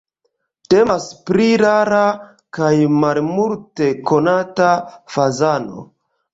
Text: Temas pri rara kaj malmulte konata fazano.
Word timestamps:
Temas 0.73 1.03
pri 1.29 1.49
rara 1.63 1.99
kaj 2.59 2.71
malmulte 3.03 3.93
konata 4.11 4.75
fazano. 5.19 5.89